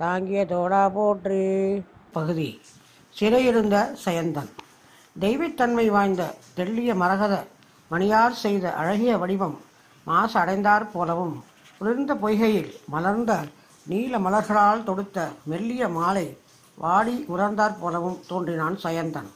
[0.00, 1.40] தாங்கிய தோடா போற்றி.
[2.12, 2.60] பகுதி.
[3.16, 4.50] சிறையிருந்த சயந்தன்.
[5.20, 6.22] தெய்வத்தன்மை வாய்ந்த
[6.56, 7.34] தெள்ளிய மரகத
[7.90, 9.56] மணியார் செய்த அழகிய வடிவம்
[10.04, 11.34] மாசு அடைந்தாற் போலவும்
[11.78, 13.32] குளிர்ந்த பொய்கையில் மலர்ந்த
[13.86, 16.36] நீல மலர்களால் தொடுத்த மெல்லிய மாலை
[16.74, 19.30] வாடி உறந்தாற் போலவும் தோன்றினான் சயந்தன்.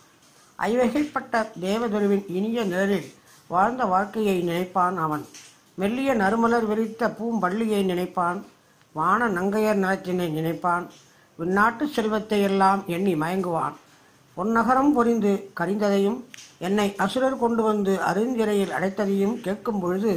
[0.58, 3.12] ஐவகைப்பட்ட தேவதுருவின் இனிய நிழலில்
[3.48, 5.26] வாழ்ந்த வாழ்க்கையை நினைப்பான் அவன்.
[5.74, 8.40] மெல்லிய நறுமலர் விரித்த பூம்பள்ளியை நினைப்பான்
[8.98, 10.84] வான நங்கையர் நலத்தினை நினைப்பான்.
[11.38, 13.76] விண்ணாட்டு செல்வத்தை எல்லாம் எண்ணி மயங்குவான்.
[14.36, 16.18] பொன்னகரம் பொரிந்து கரிந்ததையும்
[16.66, 20.12] என்னை அசுரர் கொண்டு வந்து அருந்திரையில் அடைத்ததையும் கேட்கும் பொழுது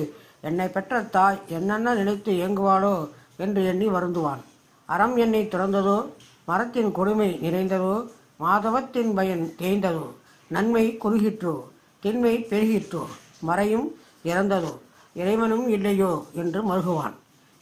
[0.48, 2.96] என்னை பெற்ற தாய் என்னென்ன நினைத்து இயங்குவாளோ
[3.44, 4.42] என்று எண்ணி வருந்துவான்.
[4.90, 5.98] அறம் என்னை துறந்ததோ
[6.50, 7.96] மரத்தின் கொடுமை நிறைந்ததோ
[8.44, 10.06] மாதவத்தின் பயன் தேய்ந்ததோ
[10.52, 11.56] நன்மை குறுகிற்றோ
[12.04, 13.04] திண்மை பெருகிற்றோ
[13.48, 13.88] மறையும்
[14.32, 14.74] இறந்ததோ
[15.22, 17.16] இறைவனும் இல்லையோ என்று மருகுவான்.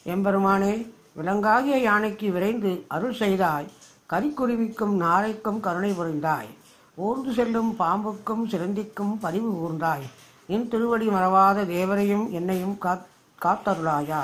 [0.06, 0.73] எம்பெருமானே
[1.16, 3.68] விலங்காகிய யானைக்கு விரைந்து அருள் செய்தாய்.
[4.10, 6.50] கரிக்குருவிக்கும் நாரைக்கும் கருணை புரிந்தாய்.
[6.96, 10.06] ஊர்ந்து செல்லும் பாம்புக்கும் சிலந்திக்கும் பதிவு கூர்ந்தாய்.
[10.48, 13.06] என் திருவடி மறவாத தேவரையும் என்னையும் காத்
[13.42, 14.22] காத்தருளாயா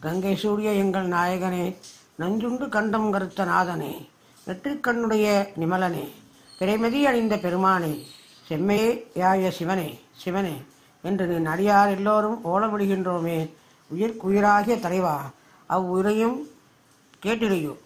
[0.00, 1.64] கங்கை சூரிய எங்கள் நாயகனே
[2.18, 3.94] நஞ்சுண்டு கண்டம் கருத்த நாதனே
[4.46, 5.26] நெற்றிக்கண்ணுடைய
[5.60, 6.04] நிமலனே
[6.58, 7.94] பிறைமதி அணிந்த பெருமானே
[8.48, 10.56] செம்மையே யாய சிவனே சிவனே
[11.04, 13.38] என்று நின் அடியார் எல்லோரும் ஓலமிடுகின்றோமே
[13.96, 15.22] உயிர்க்குயிராகிய தலைவா
[15.68, 16.36] அவ்வுரையும்
[17.22, 17.76] கேட்டிடையோ.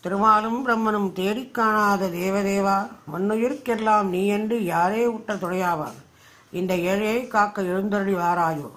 [0.00, 6.02] திருமாலும் பிரம்மனும் தேடிக் காணாத தேவதேவா மண்ணுயிர்க்கெல்லாம் நீ என்று யாரே உற்ற துணையாவார்.
[6.50, 8.70] இந்த ஏழையை காக்க எழுந்தருளி வாராயோ.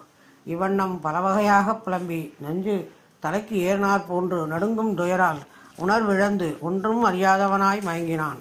[0.47, 5.39] இவ்வண்ணம் பலவகையாக புலம்பி நஞ்சு தலைக்கு ஏறினார் போன்று நடுங்கும் துயரால்
[5.77, 8.37] உணர்விழந்து ஒன்றும் அறியாதவனாய் மயங்கினான்.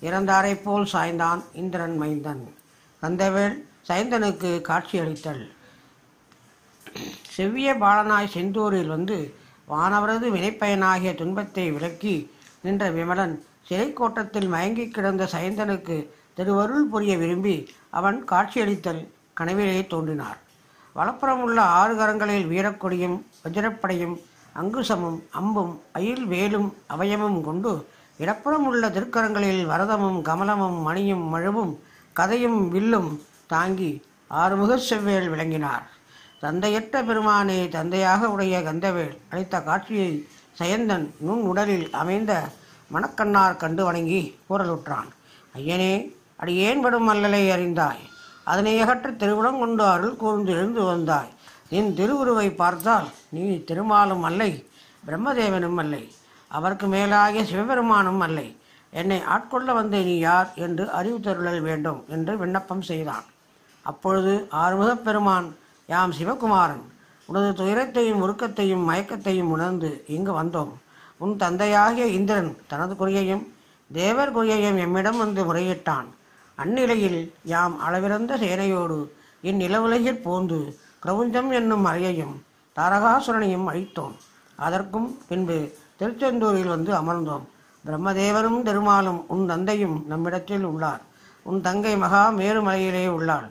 [0.00, 2.54] இறந்தாரைப் போல் சாய்ந்தான் இந்திரன் மைந்தன்.
[3.02, 5.55] கந்தவேல் சைந்தனுக்கு காட்சியளித்தல்.
[7.36, 9.16] செவ்விய பாலனாய் செந்தூரில் வந்து
[9.72, 12.14] வானவரது வினைப்பயனாகிய துன்பத்தை விலக்கி
[12.62, 13.34] நின்ற விமலன்
[13.68, 15.96] சிறை கோட்டத்தில் மயங்கிக் கிடந்த சயந்தனுக்கு
[16.36, 17.56] திருவருள் புரிய விரும்பி
[17.98, 19.02] அவன் காட்சியளித்தல்
[19.38, 20.38] கனவிலே தோன்றினார்.
[20.96, 24.16] வலப்புறம் உள்ள ஆறு கரங்களில் வீரக்கொடியும் வஜ்ரப்படையும்
[24.54, 27.72] அங்குசமும் அம்பும் அயில் வேலும் அவயமும் கொண்டு
[28.18, 31.74] இடப்புறம் உள்ள திருக்கரங்களில் வரதமும் கமலமும் மணியும் மழுவும்
[32.12, 33.10] கதையும் வில்லும்
[33.46, 33.92] தாங்கி
[34.42, 35.84] ஆறுமுக செவ்வேல் விளங்கினார்.
[36.40, 42.48] தந்தையற்ற பெருமானே தந்தையாக உடைய கந்தவேல் அளித்த காட்சியை சயந்தன் நுண் உடலில் அமைந்த
[42.92, 45.08] மணக்கண்ணார் கண்டு வணங்கி கூறலுற்றான்.
[45.56, 48.02] ஐயனே அடியேன் படும் அல்லலை அறிந்தாய்?
[48.44, 51.28] அதனை அகற்ற திருவிடம் கொண்டு அருள் கூர்ந்து எழுந்து வந்தாய்.
[51.70, 54.68] நின் திருவுருவை பார்த்தால் நீ திருமாலும் அல்லை
[55.06, 56.14] பிரம்மதேவனும் அல்லை
[56.48, 58.56] அவருக்கு மேலாகிய சிவபெருமானும் அல்லை.
[58.90, 63.24] என்னை ஆட்கொள்ள வந்த நீ யார் என்று அறிவு தருளல் வேண்டும் என்று விண்ணப்பம் செய்தான்.
[63.82, 66.82] அப்பொழுது ஆறுமுகப் பெருமான் யாம் சிவகுமாரன்.
[67.26, 70.72] உனது துயரத்தையும் உருக்கத்தையும் மயக்கத்தையும் உணர்ந்து இங்கு வந்தோம்.
[71.16, 73.54] உன் தந்தையாகிய இந்திரன் தனது குறியையும்
[73.92, 76.06] தேவர் குறியையும் எம்மிடம் வந்து முறையிட்டான்.
[76.56, 79.08] அந்நிலையில் யாம் அளவிறந்த சேனையோடு
[79.42, 82.34] இந்நிலவுலகில் போந்து கிரவுஞ்சம் என்னும் மறையையும்
[82.76, 84.16] தாரகாசுரனையும் அழித்தோம்.
[84.56, 87.42] அதற்கும் பின்பு திருச்செந்தூரில் வந்து அமர்ந்தோம்.
[87.86, 91.00] பிரம்மதேவரும் திருமாலும் உன் தந்தையும் நம்மிடத்தில் உள்ளார்.
[91.42, 93.50] உன் தங்கை மகா மேருமலையிலே உள்ளாள்.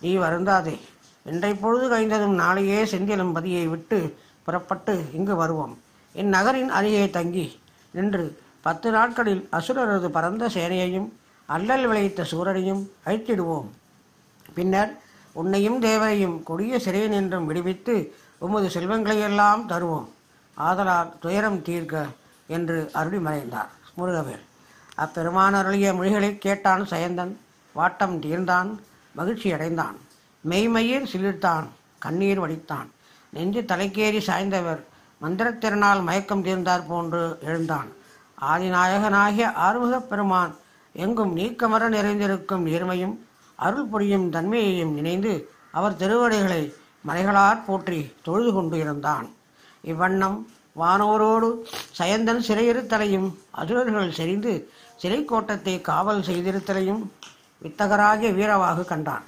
[0.00, 0.80] நீ வருந்தாதே.
[1.24, 5.78] இன்றை பொழுது கழிந்ததும் நாளையே செந்திலம் பதியை விட்டு புறப்பட்டு இங்கு வருவோம்.
[6.14, 7.60] இந்நகரின் அருகே தங்கி
[7.90, 11.12] நின்று பத்து நாட்களில் அசுரரது பரந்த சேனையையும்
[11.46, 13.66] அல்லல் விளைத்த சூரனையும் அழித்திடுவோம்.
[14.54, 15.00] பின்னர்
[15.32, 20.08] உன்னையும் தேவரையும் கொடிய சிறையில் நின்றும் விடுவித்து உமது செல்வங்களையெல்லாம் தருவோம்.
[20.54, 22.06] ஆதலால் துயரம் தீர்க்க
[22.46, 23.68] என்று அருளி மறைந்தார்
[23.98, 24.44] முருகவேல்.
[24.94, 27.36] அப்பெருமான் அருளிய மொழிகளைக் கேட்டான் சயந்தன்.
[27.76, 28.78] வாட்டம் தீர்ந்தான்.
[29.14, 29.96] மகிழ்ச்சி அடைந்தான்
[30.48, 31.68] மெய்மயிர் சிலிர்த்தான்
[31.98, 32.88] கண்ணீர் வடித்தான்.
[33.30, 34.84] நெஞ்சு தலைக்கேறி சாய்ந்தவர்
[35.22, 37.88] மந்திரத்திறனால் மயக்கம் தீர்ந்தார் போன்று எழுந்தான்.
[38.40, 40.56] ஆதிநாயகனாகிய ஆறுமுகப் பெருமான்
[40.92, 43.18] எங்கும் நீக்கமர நிறைந்திருக்கும் நேர்மையும்
[43.54, 46.74] அருள் புரியும் தன்மையையும் நினைந்து அவர் திருவடிகளை
[47.08, 49.30] மலைகளார் போற்றி தொழுது கொண்டு இருந்தான்.
[49.84, 50.38] இவ்வண்ணம்
[50.80, 51.48] வானோரோடு
[51.98, 57.02] சயந்தன் சிறையிருத்தலையும் அசுரர்கள் செறிந்து சிறை கோட்டத்தை காவல் செய்திருத்தலையும்
[57.62, 59.22] வித்தகராகிய வீரவாக கண்டான்.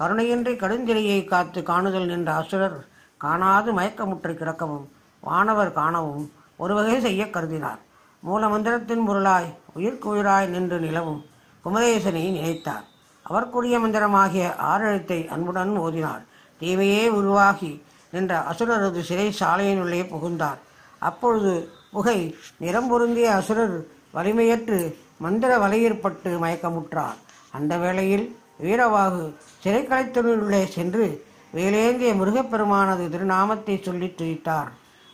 [0.00, 2.78] கருணையின்றி கடுஞ்சிறையை காத்து காணுதல் நின்ற அசுரர்
[3.18, 4.86] காணாது மயக்கமுற்று கிடக்கவும்
[5.20, 7.80] வானவர் காணவும் ஒரு வகை செய்ய கருதினார்.
[8.26, 11.20] மூலமந்திரத்தின் பொருளாய் உயிர்க்குயிராய் நின்று நிலவும்
[11.64, 12.86] குமரேசனை நினைத்தார்.
[13.26, 16.24] அவர்க்குரிய மந்திரமாகிய ஆறெழுத்தை அன்புடன் ஓதினார்.
[16.60, 17.72] தீமையே உருவாகி
[18.10, 20.60] நின்ற அசுரரது சிறை சாலையினுள்ளே புகுந்தார்.
[20.98, 21.54] அப்பொழுது
[21.92, 22.18] புகை
[22.58, 23.76] நிறம் பொருந்திய அசுரர்
[24.14, 24.80] வலிமையற்று
[25.18, 27.18] மந்திர வலையிற்பட்டு மயக்கமுற்றார்.
[27.52, 28.26] அந்த வேளையில்
[28.62, 29.34] வீரவாகு
[29.64, 31.24] சிறைக்கலைத்தினுள்ளே சென்று
[31.54, 34.70] வேலேந்திய முருகப்பெருமானது திருநாமத்தை சொல்லித் துதித்தார்.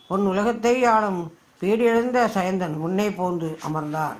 [0.08, 1.20] உன் உலகத்தை ஆளும்
[1.60, 4.16] பீடியெழுந்த சயந்தன் முன்னே போந்து அமர்ந்தார்.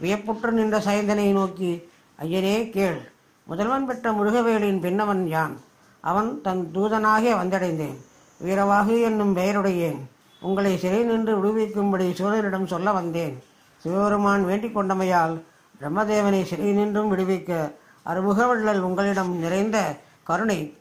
[0.00, 1.90] வியப்புற்று நின்ற சயந்தனை நோக்கி
[2.22, 3.12] ஐயனே கேள்.
[3.46, 5.60] முதல்வன் பெற்ற முருகவேலின் பின்னவன் யான்?
[6.00, 7.98] அவன் தன் தூதனாக வந்தடைந்தேன்.
[8.44, 10.00] வீரவாகு என்னும் பெயருடையேன்
[10.40, 13.42] உங்களை சிறை நின்று விடுவிக்கும்படி சூரனிடம் சொல்ல வந்தேன்.
[13.78, 15.42] சிவபெருமான் வேண்டிக் கொண்டமையால்
[15.80, 20.76] பிரம்மதேவனை சிறை நின்றும் விடுவிக்க அருமுகவள்ளல் உங்களிடம் நிறைந்த கருணை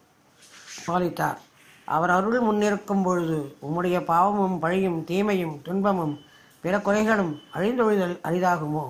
[0.88, 1.40] பாலித்தார்.
[1.86, 6.20] அவர் அருள் முன்னிருக்கும் பொழுது உம்முடைய பாவமும் பழியும் தீமையும் துன்பமும்
[6.60, 8.86] பிற குறைகளும் அழிந்தொழிதல் அரிதாகுமோ?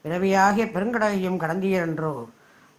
[0.00, 2.24] பிறவியாகிய பெருங்கடலையும் கடந்தீரென்றோ?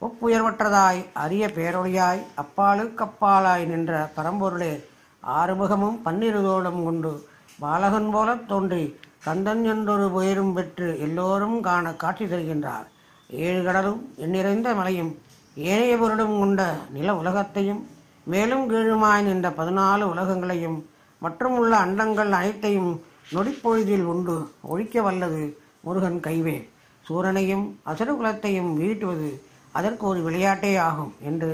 [0.02, 4.84] ஒப்புயர்வற்றதாய் அரிய பேரொழியாய் அப்பாலுக்கப்பாலாய் நின்ற பரம்பொருளே
[5.28, 7.28] ஆறுமுகமும் பன்னிருதோடும் கொண்டு
[7.60, 12.88] பாலகன் போலத் தோன்றி கந்தன் என்றொரு உயரும் பெற்று எல்லோரும் காண காட்சி தருகின்றார்.
[13.30, 15.10] ஏழு கடலும் எண்ணிறைந்த மலையும்
[15.56, 17.82] ஏனைய பொருளும் கொண்ட நில உலகத்தையும்
[18.24, 20.78] மேலும் கீழுமாய் நின்ற பதினாலு உலகங்களையும்
[21.22, 25.44] மற்றும் உள்ள அண்டங்கள் அனைத்தையும் நொடிப்பொழுதில் உண்டு ஒழிக்க வல்லது
[25.82, 26.70] முருகன் கைவே.
[27.06, 29.30] சூரனையும் அசுரகுலத்தையும் வீழ்த்துவது
[29.72, 31.52] அதற்கு ஒரு விளையாட்டே ஆகும் என்று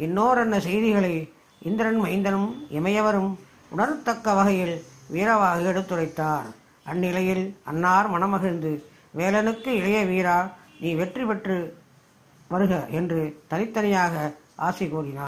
[0.00, 1.14] இன்னோரன்ன செய்திகளை
[1.62, 3.30] இந்திரன் மைந்தனும் இமையவரும்
[3.76, 4.76] உணரத்தக்க வகையில்
[5.08, 6.46] வீரவாக எடுத்துரைத்தார்.
[6.84, 8.84] அந்நிலையில் அன்னார் மனமகிழ்ந்து
[9.16, 10.38] வேலனுக்கு இளைய வீரா
[10.80, 11.56] நீ வெற்றி பெற்று
[12.48, 14.14] வருக என்று தனித்தனியாக
[14.56, 15.24] ஆசை கூறினார்.